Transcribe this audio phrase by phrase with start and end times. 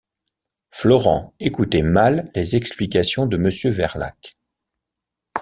[0.71, 4.35] Florent écoutait mal les explications de monsieur Verlaque.